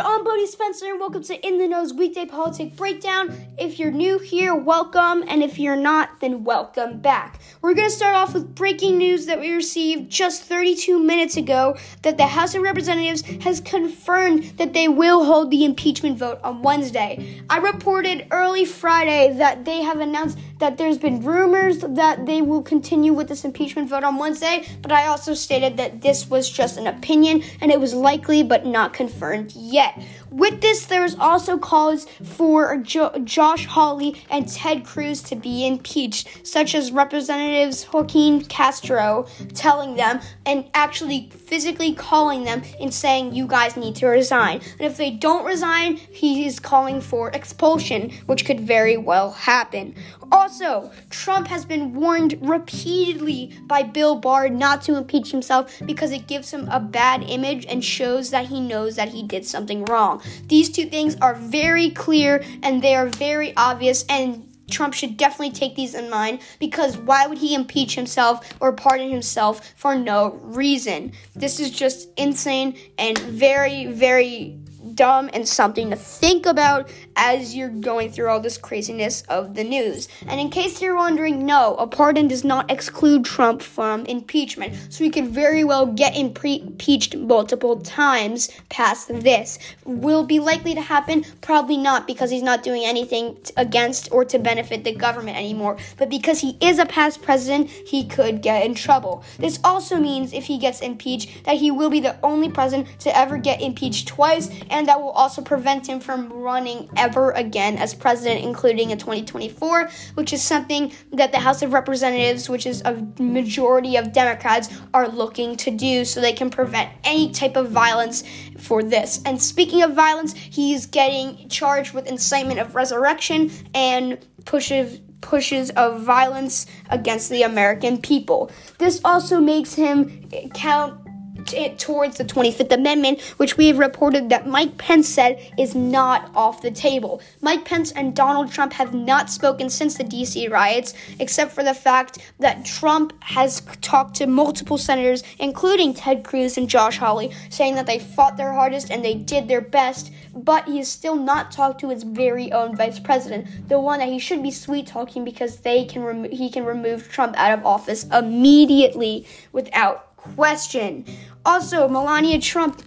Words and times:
I'm 0.00 0.22
Buddy 0.22 0.46
Spencer, 0.46 0.86
and 0.86 1.00
welcome 1.00 1.24
to 1.24 1.46
In 1.46 1.58
the 1.58 1.66
Nose 1.66 1.92
Weekday 1.92 2.26
Politic 2.26 2.76
Breakdown. 2.76 3.34
If 3.58 3.80
you're 3.80 3.90
new 3.90 4.20
here, 4.20 4.54
welcome, 4.54 5.24
and 5.26 5.42
if 5.42 5.58
you're 5.58 5.74
not, 5.74 6.20
then 6.20 6.44
welcome 6.44 7.00
back. 7.00 7.40
We're 7.62 7.74
going 7.74 7.88
to 7.88 7.94
start 7.94 8.14
off 8.14 8.32
with 8.32 8.54
breaking 8.54 8.96
news 8.96 9.26
that 9.26 9.40
we 9.40 9.50
received 9.52 10.08
just 10.08 10.44
32 10.44 11.00
minutes 11.00 11.36
ago 11.36 11.76
that 12.02 12.16
the 12.16 12.28
House 12.28 12.54
of 12.54 12.62
Representatives 12.62 13.22
has 13.42 13.60
confirmed 13.60 14.44
that 14.56 14.72
they 14.72 14.86
will 14.86 15.24
hold 15.24 15.50
the 15.50 15.64
impeachment 15.64 16.16
vote 16.16 16.38
on 16.44 16.62
Wednesday. 16.62 17.42
I 17.50 17.58
reported 17.58 18.28
early 18.30 18.66
Friday 18.66 19.32
that 19.38 19.64
they 19.64 19.82
have 19.82 19.98
announced 19.98 20.38
that 20.58 20.76
there's 20.76 20.98
been 20.98 21.22
rumors 21.22 21.78
that 21.78 22.26
they 22.26 22.42
will 22.42 22.62
continue 22.62 23.12
with 23.12 23.28
this 23.28 23.44
impeachment 23.44 23.88
vote 23.88 24.04
on 24.04 24.18
Wednesday, 24.18 24.66
but 24.82 24.92
I 24.92 25.06
also 25.06 25.34
stated 25.34 25.76
that 25.76 26.02
this 26.02 26.28
was 26.28 26.50
just 26.50 26.76
an 26.76 26.86
opinion 26.86 27.42
and 27.60 27.70
it 27.70 27.80
was 27.80 27.94
likely 27.94 28.42
but 28.42 28.66
not 28.66 28.92
confirmed 28.92 29.52
yet. 29.54 30.00
With 30.30 30.60
this, 30.60 30.86
there's 30.86 31.14
also 31.14 31.56
calls 31.56 32.06
for 32.22 32.76
jo- 32.78 33.18
Josh 33.24 33.66
Hawley 33.66 34.22
and 34.30 34.46
Ted 34.46 34.84
Cruz 34.84 35.22
to 35.22 35.36
be 35.36 35.66
impeached, 35.66 36.46
such 36.46 36.74
as 36.74 36.92
Representatives 36.92 37.90
Joaquin 37.92 38.44
Castro 38.44 39.26
telling 39.54 39.96
them 39.96 40.20
and 40.44 40.66
actually 40.74 41.30
physically 41.30 41.94
calling 41.94 42.44
them 42.44 42.62
and 42.80 42.92
saying, 42.92 43.34
You 43.34 43.46
guys 43.46 43.76
need 43.76 43.96
to 43.96 44.06
resign. 44.06 44.60
And 44.78 44.82
if 44.82 44.96
they 44.96 45.10
don't 45.10 45.44
resign, 45.44 45.96
he 45.96 46.46
is 46.46 46.60
calling 46.60 47.00
for 47.00 47.30
expulsion, 47.30 48.10
which 48.26 48.44
could 48.44 48.60
very 48.60 48.96
well 48.96 49.30
happen. 49.30 49.94
Also, 50.30 50.90
Trump 51.08 51.46
has 51.48 51.64
been 51.64 51.94
warned 51.94 52.38
repeatedly 52.42 53.58
by 53.62 53.82
Bill 53.82 54.16
Barr 54.16 54.50
not 54.50 54.82
to 54.82 54.96
impeach 54.96 55.30
himself 55.30 55.80
because 55.86 56.12
it 56.12 56.26
gives 56.26 56.50
him 56.50 56.68
a 56.70 56.80
bad 56.80 57.22
image 57.22 57.64
and 57.66 57.82
shows 57.82 58.30
that 58.30 58.46
he 58.46 58.60
knows 58.60 58.96
that 58.96 59.08
he 59.08 59.22
did 59.22 59.46
something 59.46 59.84
wrong. 59.86 60.17
These 60.46 60.70
two 60.70 60.86
things 60.86 61.16
are 61.20 61.34
very 61.34 61.90
clear 61.90 62.42
and 62.62 62.82
they 62.82 62.94
are 62.94 63.06
very 63.06 63.56
obvious 63.56 64.04
and 64.08 64.44
Trump 64.70 64.94
should 64.94 65.16
definitely 65.16 65.50
take 65.50 65.74
these 65.76 65.94
in 65.94 66.10
mind 66.10 66.40
because 66.58 66.96
why 66.98 67.26
would 67.26 67.38
he 67.38 67.54
impeach 67.54 67.94
himself 67.94 68.46
or 68.60 68.72
pardon 68.72 69.10
himself 69.10 69.72
for 69.76 69.94
no 69.94 70.38
reason? 70.42 71.12
This 71.34 71.58
is 71.58 71.70
just 71.70 72.08
insane 72.16 72.76
and 72.98 73.18
very, 73.18 73.86
very 73.86 74.58
dumb 74.94 75.30
and 75.32 75.48
something 75.48 75.90
to 75.90 75.96
think 75.96 76.46
about 76.46 76.90
as 77.18 77.54
you're 77.54 77.68
going 77.68 78.10
through 78.10 78.28
all 78.28 78.40
this 78.40 78.56
craziness 78.56 79.22
of 79.22 79.54
the 79.54 79.64
news. 79.64 80.08
And 80.26 80.40
in 80.40 80.50
case 80.50 80.80
you're 80.80 80.94
wondering, 80.94 81.44
no, 81.44 81.74
a 81.74 81.86
pardon 81.86 82.28
does 82.28 82.44
not 82.44 82.70
exclude 82.70 83.24
Trump 83.24 83.60
from 83.60 84.06
impeachment. 84.06 84.74
So 84.88 85.02
he 85.02 85.10
could 85.10 85.26
very 85.26 85.64
well 85.64 85.84
get 85.84 86.16
impeached 86.16 87.16
multiple 87.16 87.80
times 87.80 88.48
past 88.68 89.08
this. 89.08 89.58
Will 89.84 90.24
be 90.24 90.38
likely 90.38 90.74
to 90.76 90.80
happen? 90.80 91.24
Probably 91.40 91.76
not 91.76 92.06
because 92.06 92.30
he's 92.30 92.42
not 92.42 92.62
doing 92.62 92.84
anything 92.84 93.36
against 93.56 94.10
or 94.12 94.24
to 94.26 94.38
benefit 94.38 94.84
the 94.84 94.94
government 94.94 95.36
anymore. 95.36 95.76
But 95.96 96.10
because 96.10 96.40
he 96.40 96.56
is 96.60 96.78
a 96.78 96.86
past 96.86 97.20
president, 97.20 97.68
he 97.68 98.06
could 98.06 98.42
get 98.42 98.64
in 98.64 98.74
trouble. 98.76 99.24
This 99.38 99.58
also 99.64 99.96
means 99.96 100.32
if 100.32 100.44
he 100.44 100.56
gets 100.56 100.80
impeached 100.80 101.44
that 101.44 101.56
he 101.56 101.72
will 101.72 101.90
be 101.90 102.00
the 102.00 102.16
only 102.22 102.48
president 102.48 103.00
to 103.00 103.16
ever 103.16 103.38
get 103.38 103.60
impeached 103.60 104.06
twice 104.06 104.50
and 104.70 104.86
that 104.86 105.00
will 105.00 105.10
also 105.10 105.42
prevent 105.42 105.88
him 105.88 105.98
from 105.98 106.32
running 106.32 106.88
ever 106.96 107.07
again 107.16 107.76
as 107.76 107.94
president, 107.94 108.44
including 108.44 108.90
in 108.90 108.98
2024, 108.98 109.90
which 110.14 110.32
is 110.32 110.42
something 110.42 110.92
that 111.12 111.32
the 111.32 111.38
House 111.38 111.62
of 111.62 111.72
Representatives, 111.72 112.48
which 112.48 112.66
is 112.66 112.82
a 112.84 112.94
majority 113.18 113.96
of 113.96 114.12
Democrats, 114.12 114.68
are 114.94 115.08
looking 115.08 115.56
to 115.56 115.70
do 115.70 116.04
so 116.04 116.20
they 116.20 116.32
can 116.32 116.50
prevent 116.50 116.90
any 117.04 117.30
type 117.30 117.56
of 117.56 117.70
violence 117.70 118.24
for 118.58 118.82
this. 118.82 119.20
And 119.24 119.40
speaking 119.40 119.82
of 119.82 119.94
violence, 119.94 120.34
he's 120.34 120.86
getting 120.86 121.48
charged 121.48 121.94
with 121.94 122.06
incitement 122.06 122.60
of 122.60 122.74
resurrection 122.74 123.50
and 123.74 124.18
pushes 124.44 125.00
pushes 125.20 125.70
of 125.70 126.00
violence 126.02 126.66
against 126.90 127.28
the 127.28 127.42
American 127.42 128.00
people. 128.00 128.50
This 128.78 129.00
also 129.04 129.40
makes 129.40 129.74
him 129.74 130.28
count 130.54 131.07
it 131.52 131.78
towards 131.78 132.18
the 132.18 132.24
25th 132.24 132.72
Amendment, 132.72 133.20
which 133.38 133.56
we 133.56 133.68
have 133.68 133.78
reported 133.78 134.28
that 134.28 134.46
Mike 134.46 134.76
Pence 134.78 135.08
said 135.08 135.40
is 135.58 135.74
not 135.74 136.30
off 136.34 136.62
the 136.62 136.70
table. 136.70 137.20
Mike 137.40 137.64
Pence 137.64 137.92
and 137.92 138.14
Donald 138.14 138.50
Trump 138.50 138.72
have 138.72 138.94
not 138.94 139.30
spoken 139.30 139.70
since 139.70 139.96
the 139.96 140.04
DC 140.04 140.50
riots, 140.50 140.94
except 141.18 141.52
for 141.52 141.62
the 141.62 141.74
fact 141.74 142.18
that 142.38 142.64
Trump 142.64 143.12
has 143.22 143.62
talked 143.80 144.16
to 144.16 144.26
multiple 144.26 144.78
senators, 144.78 145.22
including 145.38 145.94
Ted 145.94 146.24
Cruz 146.24 146.56
and 146.56 146.68
Josh 146.68 146.98
Hawley, 146.98 147.32
saying 147.50 147.74
that 147.74 147.86
they 147.86 147.98
fought 147.98 148.36
their 148.36 148.52
hardest 148.52 148.90
and 148.90 149.04
they 149.04 149.14
did 149.14 149.48
their 149.48 149.60
best, 149.60 150.12
but 150.34 150.66
he 150.66 150.78
has 150.78 150.88
still 150.88 151.16
not 151.16 151.50
talked 151.50 151.80
to 151.80 151.88
his 151.90 152.02
very 152.02 152.52
own 152.52 152.76
vice 152.76 152.98
president, 152.98 153.68
the 153.68 153.80
one 153.80 153.98
that 153.98 154.08
he 154.08 154.18
should 154.18 154.42
be 154.42 154.50
sweet 154.50 154.86
talking 154.86 155.24
because 155.24 155.58
they 155.58 155.84
can 155.84 156.30
he 156.30 156.50
can 156.50 156.64
remove 156.64 157.08
Trump 157.08 157.34
out 157.36 157.58
of 157.58 157.66
office 157.66 158.04
immediately 158.04 159.26
without 159.52 160.07
question. 160.34 161.04
Also, 161.44 161.88
Melania 161.88 162.40
Trump 162.40 162.82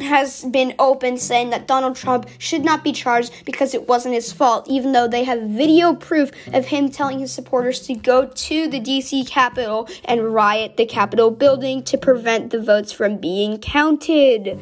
has 0.00 0.44
been 0.44 0.74
open 0.78 1.16
saying 1.16 1.50
that 1.50 1.66
Donald 1.66 1.96
Trump 1.96 2.28
should 2.38 2.62
not 2.62 2.84
be 2.84 2.92
charged 2.92 3.32
because 3.44 3.74
it 3.74 3.88
wasn't 3.88 4.14
his 4.14 4.32
fault, 4.32 4.66
even 4.68 4.92
though 4.92 5.08
they 5.08 5.24
have 5.24 5.40
video 5.42 5.94
proof 5.94 6.30
of 6.52 6.66
him 6.66 6.90
telling 6.90 7.18
his 7.18 7.32
supporters 7.32 7.80
to 7.80 7.94
go 7.94 8.26
to 8.26 8.68
the 8.68 8.80
DC 8.80 9.26
Capitol 9.26 9.88
and 10.04 10.34
riot 10.34 10.76
the 10.76 10.86
Capitol 10.86 11.30
building 11.30 11.82
to 11.84 11.96
prevent 11.96 12.50
the 12.50 12.60
votes 12.60 12.92
from 12.92 13.16
being 13.16 13.58
counted. 13.58 14.58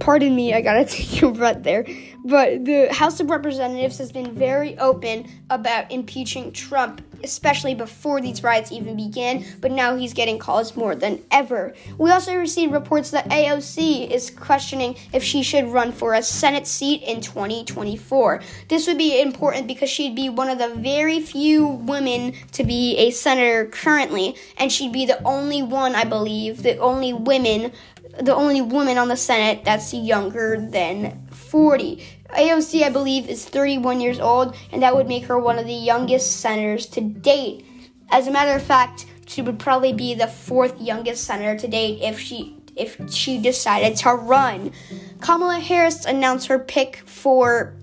Pardon 0.00 0.34
me, 0.34 0.54
I 0.54 0.62
gotta 0.62 0.84
take 0.86 1.22
a 1.22 1.30
breath 1.30 1.62
there. 1.62 1.86
But 2.24 2.64
the 2.64 2.92
House 2.92 3.20
of 3.20 3.30
Representatives 3.30 3.98
has 3.98 4.12
been 4.12 4.34
very 4.34 4.76
open 4.78 5.26
about 5.48 5.90
impeaching 5.90 6.52
Trump, 6.52 7.02
especially 7.24 7.74
before 7.74 8.20
these 8.20 8.42
riots 8.42 8.72
even 8.72 8.96
began, 8.96 9.44
but 9.60 9.70
now 9.70 9.96
he's 9.96 10.12
getting 10.12 10.38
calls 10.38 10.76
more 10.76 10.94
than 10.94 11.22
ever. 11.30 11.74
We 11.96 12.10
also 12.10 12.34
received 12.34 12.72
reports 12.72 13.10
that 13.12 13.28
AOC 13.30 14.10
is 14.10 14.30
questioning 14.30 14.96
if 15.14 15.22
she 15.22 15.42
should 15.42 15.66
run 15.68 15.92
for 15.92 16.12
a 16.12 16.22
Senate 16.22 16.66
seat 16.66 17.02
in 17.02 17.22
2024. 17.22 18.42
This 18.68 18.86
would 18.86 18.98
be 18.98 19.20
important 19.20 19.66
because 19.66 19.88
she'd 19.88 20.14
be 20.14 20.28
one 20.28 20.50
of 20.50 20.58
the 20.58 20.74
very 20.76 21.20
few 21.20 21.66
women 21.66 22.34
to 22.52 22.64
be 22.64 22.96
a 22.98 23.10
senator 23.10 23.66
currently, 23.66 24.36
and 24.58 24.70
she'd 24.70 24.92
be 24.92 25.06
the 25.06 25.22
only 25.24 25.62
one, 25.62 25.94
I 25.94 26.04
believe, 26.04 26.62
the 26.62 26.76
only 26.78 27.14
women 27.14 27.72
the 28.20 28.34
only 28.34 28.60
woman 28.60 28.98
on 28.98 29.08
the 29.08 29.16
Senate 29.16 29.64
that's 29.64 29.94
younger 29.94 30.60
than 30.60 31.26
40. 31.30 32.02
AOC, 32.30 32.82
I 32.82 32.90
believe, 32.90 33.28
is 33.28 33.44
31 33.44 34.00
years 34.00 34.20
old, 34.20 34.56
and 34.72 34.82
that 34.82 34.94
would 34.94 35.08
make 35.08 35.24
her 35.24 35.38
one 35.38 35.58
of 35.58 35.66
the 35.66 35.72
youngest 35.72 36.40
senators 36.40 36.86
to 36.86 37.00
date. 37.00 37.64
As 38.10 38.26
a 38.26 38.30
matter 38.30 38.52
of 38.52 38.62
fact, 38.62 39.06
she 39.26 39.42
would 39.42 39.58
probably 39.58 39.92
be 39.92 40.14
the 40.14 40.26
fourth 40.26 40.80
youngest 40.80 41.24
senator 41.24 41.58
to 41.58 41.68
date 41.68 42.00
if 42.02 42.18
she 42.18 42.56
if 42.76 42.98
she 43.12 43.38
decided 43.38 43.96
to 43.96 44.10
run. 44.10 44.72
Kamala 45.20 45.58
Harris 45.58 46.04
announced 46.04 46.46
her 46.46 46.58
pick 46.58 46.96
for 47.04 47.74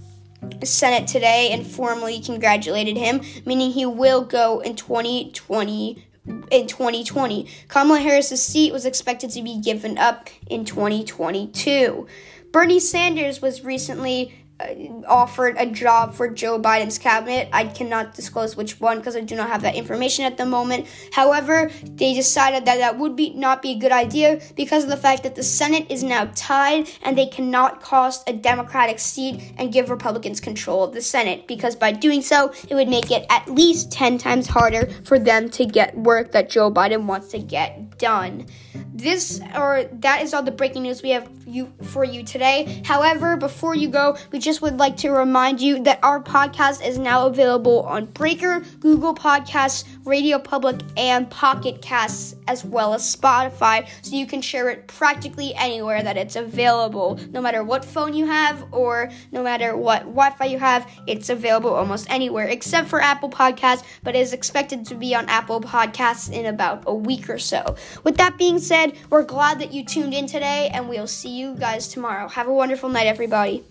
Senate 0.63 1.07
today 1.07 1.49
and 1.51 1.67
formally 1.67 2.19
congratulated 2.19 2.97
him, 2.97 3.21
meaning 3.45 3.71
he 3.71 3.85
will 3.85 4.23
go 4.23 4.59
in 4.59 4.75
2020 4.75 6.06
in 6.51 6.67
2020. 6.67 7.47
Kamala 7.67 7.99
Harris's 7.99 8.43
seat 8.43 8.73
was 8.73 8.85
expected 8.85 9.29
to 9.31 9.41
be 9.41 9.59
given 9.59 9.97
up 9.97 10.29
in 10.47 10.65
2022. 10.65 12.07
Bernie 12.51 12.79
Sanders 12.79 13.41
was 13.41 13.63
recently 13.63 14.33
Uh, 14.59 14.73
offered 15.07 15.56
a 15.59 15.68
job 15.68 16.16
for 16.16 16.28
Joe 16.28 16.59
Biden's 16.59 16.97
cabinet. 16.97 17.47
I 17.53 17.66
cannot 17.66 18.16
disclose 18.16 18.57
which 18.57 18.79
one 18.81 18.97
because 18.97 19.16
I 19.16 19.22
do 19.22 19.35
not 19.35 19.50
have 19.50 19.62
that 19.62 19.75
information 19.75 20.25
at 20.25 20.35
the 20.38 20.47
moment. 20.47 20.88
However, 21.12 21.69
they 21.84 22.16
decided 22.16 22.65
that 22.65 22.80
that 22.80 22.98
would 22.98 23.15
be 23.15 23.36
not 23.36 23.62
be 23.62 23.74
a 23.74 23.77
good 23.77 23.92
idea 23.92 24.42
because 24.56 24.83
of 24.83 24.89
the 24.89 24.98
fact 24.98 25.21
that 25.24 25.36
the 25.36 25.44
Senate 25.44 25.86
is 25.92 26.01
now 26.01 26.31
tied 26.33 26.89
and 27.04 27.15
they 27.15 27.27
cannot 27.27 27.81
cost 27.81 28.27
a 28.27 28.33
Democratic 28.33 28.98
seat 28.98 29.54
and 29.57 29.71
give 29.71 29.92
Republicans 29.92 30.39
control 30.39 30.83
of 30.83 30.92
the 30.92 31.01
Senate 31.01 31.48
because 31.48 31.75
by 31.75 31.92
doing 31.92 32.24
so, 32.24 32.51
it 32.68 32.74
would 32.74 32.89
make 32.89 33.12
it 33.12 33.27
at 33.30 33.48
least 33.48 33.92
10 33.92 34.18
times 34.18 34.48
harder 34.48 34.88
for 35.03 35.19
them 35.19 35.51
to 35.51 35.65
get 35.65 35.95
work 35.95 36.31
that 36.31 36.50
Joe 36.50 36.71
Biden 36.71 37.06
wants 37.06 37.27
to 37.27 37.38
get 37.38 38.00
done. 38.00 38.48
This 38.92 39.39
or 39.56 39.83
that 40.00 40.24
is 40.24 40.33
all 40.33 40.42
the 40.42 40.51
breaking 40.51 40.81
news 40.81 41.03
we 41.03 41.12
have 41.12 41.30
you 41.45 41.71
for 41.83 42.03
you 42.03 42.24
today. 42.24 42.81
However, 42.83 43.38
before 43.38 43.75
you 43.75 43.88
go, 43.88 44.18
we 44.31 44.39
just 44.47 44.61
would 44.61 44.77
like 44.77 44.95
to 44.95 45.11
remind 45.11 45.59
you 45.59 45.83
that 45.83 45.99
our 46.03 46.23
podcast 46.23 46.81
is 46.81 46.97
now 46.97 47.27
available 47.27 47.81
on 47.81 48.05
Breaker, 48.05 48.61
Google 48.79 49.13
Podcasts, 49.13 49.83
Radio 50.05 50.39
Public, 50.39 50.79
and 50.95 51.29
Pocket 51.29 51.81
Casts, 51.81 52.33
as 52.47 52.63
well 52.63 52.94
as 52.94 53.03
Spotify, 53.03 53.85
so 54.01 54.15
you 54.15 54.25
can 54.25 54.41
share 54.41 54.69
it 54.69 54.88
practically 54.88 55.53
anywhere 55.55 56.01
that 56.01 56.15
it's 56.15 56.38
available. 56.38 57.19
No 57.31 57.41
matter 57.41 57.61
what 57.61 57.83
phone 57.83 58.13
you 58.13 58.25
have 58.25 58.65
or 58.71 59.11
no 59.33 59.44
matter 59.44 59.75
what 59.75 60.03
Wi 60.03 60.29
Fi 60.29 60.45
you 60.45 60.59
have, 60.59 60.89
it's 61.07 61.29
available 61.29 61.73
almost 61.73 62.09
anywhere 62.09 62.47
except 62.47 62.88
for 62.88 63.01
Apple 63.01 63.29
Podcasts, 63.29 63.83
but 64.01 64.15
is 64.15 64.31
expected 64.31 64.85
to 64.85 64.95
be 64.95 65.13
on 65.13 65.27
Apple 65.27 65.59
Podcasts 65.59 66.31
in 66.31 66.45
about 66.45 66.83
a 66.88 66.95
week 66.95 67.29
or 67.29 67.38
so. 67.38 67.75
With 68.05 68.15
that 68.15 68.38
being 68.38 68.59
said, 68.59 68.97
we're 69.09 69.23
glad 69.23 69.59
that 69.59 69.73
you 69.73 69.83
tuned 69.83 70.13
in 70.13 70.25
today, 70.25 70.69
and 70.73 70.88
we'll 70.88 71.05
see 71.05 71.38
you 71.38 71.53
guys 71.55 71.89
tomorrow. 71.89 72.29
Have 72.29 72.47
a 72.47 72.53
wonderful 72.53 72.88
night, 72.88 73.07
everybody. 73.07 73.65